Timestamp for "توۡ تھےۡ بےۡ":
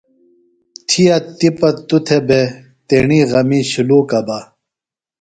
1.87-2.47